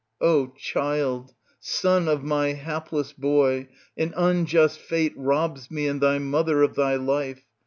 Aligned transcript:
O 0.19 0.47
child, 0.57 1.35
son 1.59 2.07
of 2.07 2.23
my 2.23 2.53
hapless 2.53 3.13
boy, 3.13 3.67
an 3.95 4.15
unjust 4.17 4.79
fate 4.79 5.13
robs 5.15 5.69
me 5.69 5.85
and 5.87 6.01
thy 6.01 6.17
mother 6.17 6.63
of 6.63 6.73
thy 6.73 6.95
life. 6.95 7.43